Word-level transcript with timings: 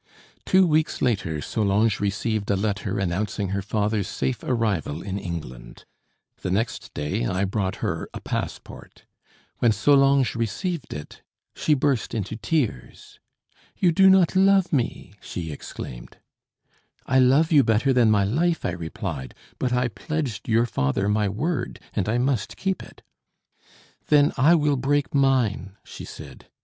Two 0.47 0.65
weeks 0.65 0.99
later 0.99 1.41
Solange 1.43 1.99
received 1.99 2.49
a 2.49 2.55
letter 2.55 2.97
announcing 2.97 3.49
her 3.49 3.61
father's 3.61 4.07
safe 4.07 4.41
arrival 4.43 5.03
in 5.03 5.19
England. 5.19 5.85
The 6.41 6.49
next 6.49 6.91
day 6.95 7.27
I 7.27 7.43
brought 7.45 7.75
her 7.85 8.09
a 8.11 8.19
passport. 8.19 9.05
When 9.59 9.71
Solange 9.71 10.33
received 10.35 10.91
it 10.91 11.21
she 11.53 11.75
burst 11.75 12.15
into 12.15 12.35
tears. 12.35 13.19
"You 13.77 13.91
do 13.91 14.09
not 14.09 14.35
love 14.35 14.73
me!" 14.73 15.13
she 15.21 15.51
exclaimed. 15.51 16.17
"I 17.05 17.19
love 17.19 17.51
you 17.51 17.63
better 17.63 17.93
than 17.93 18.09
my 18.09 18.23
life," 18.23 18.65
I 18.65 18.71
replied; 18.71 19.35
"but 19.59 19.71
I 19.71 19.87
pledged 19.87 20.49
your 20.49 20.65
father 20.65 21.07
my 21.09 21.29
word, 21.29 21.79
and 21.93 22.09
I 22.09 22.17
must 22.17 22.57
keep 22.57 22.81
it." 22.81 23.03
"Then, 24.07 24.33
I 24.35 24.55
will 24.55 24.77
break 24.77 25.13
mine," 25.13 25.77
she 25.83 26.05
said. 26.05 26.47